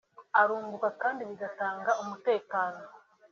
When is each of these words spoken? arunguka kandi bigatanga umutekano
arunguka 0.41 0.87
kandi 1.01 1.21
bigatanga 1.29 1.91
umutekano 2.03 2.81